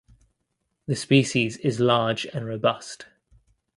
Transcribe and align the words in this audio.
The 0.87 0.95
species 0.95 1.57
is 1.57 1.79
large 1.79 2.25
and 2.25 2.47
robust. 2.47 3.05